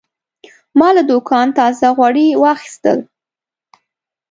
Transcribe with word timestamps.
ما 0.79 0.89
له 0.95 1.03
دوکانه 1.11 1.53
تازه 1.59 1.87
غوړي 1.97 2.27
واخیستل. 2.43 2.99